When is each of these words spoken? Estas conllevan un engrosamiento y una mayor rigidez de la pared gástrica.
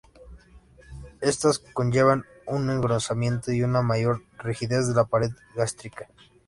Estas 1.21 1.59
conllevan 1.59 2.25
un 2.47 2.71
engrosamiento 2.71 3.51
y 3.51 3.61
una 3.61 3.83
mayor 3.83 4.23
rigidez 4.39 4.87
de 4.87 4.95
la 4.95 5.05
pared 5.05 5.29
gástrica. 5.53 6.07